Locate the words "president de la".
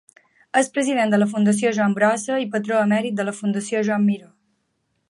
0.77-1.27